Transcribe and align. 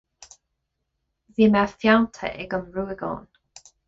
Bhí 1.35 1.49
mé 1.55 1.61
feannta 1.73 2.31
ag 2.45 2.55
an 2.59 2.65
ruagán 2.79 3.29